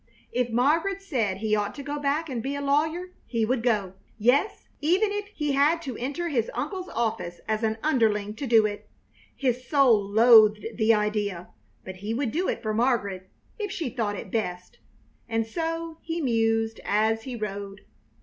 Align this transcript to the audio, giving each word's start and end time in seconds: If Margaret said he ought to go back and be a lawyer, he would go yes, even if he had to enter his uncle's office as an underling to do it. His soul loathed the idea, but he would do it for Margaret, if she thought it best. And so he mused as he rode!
If 0.31 0.49
Margaret 0.49 0.99
said 0.99 1.37
he 1.37 1.55
ought 1.55 1.75
to 1.75 1.83
go 1.83 1.99
back 1.99 2.27
and 2.27 2.41
be 2.41 2.55
a 2.55 2.61
lawyer, 2.61 3.11
he 3.27 3.45
would 3.45 3.61
go 3.61 3.93
yes, 4.17 4.67
even 4.79 5.11
if 5.11 5.27
he 5.27 5.51
had 5.51 5.79
to 5.83 5.95
enter 5.95 6.29
his 6.29 6.49
uncle's 6.55 6.89
office 6.89 7.39
as 7.47 7.61
an 7.61 7.77
underling 7.83 8.33
to 8.37 8.47
do 8.47 8.65
it. 8.65 8.89
His 9.35 9.67
soul 9.69 10.01
loathed 10.01 10.65
the 10.73 10.91
idea, 10.91 11.49
but 11.83 11.97
he 11.97 12.15
would 12.15 12.31
do 12.31 12.47
it 12.49 12.63
for 12.63 12.73
Margaret, 12.73 13.29
if 13.59 13.71
she 13.71 13.91
thought 13.91 14.17
it 14.17 14.31
best. 14.31 14.79
And 15.29 15.45
so 15.45 15.99
he 16.01 16.19
mused 16.19 16.79
as 16.83 17.21
he 17.21 17.35
rode! 17.35 17.81